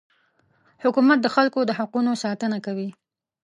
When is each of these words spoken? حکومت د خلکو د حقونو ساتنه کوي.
حکومت 0.83 1.17
د 1.21 1.27
خلکو 1.35 1.59
د 1.65 1.71
حقونو 1.79 2.11
ساتنه 2.23 2.57
کوي. 2.65 2.89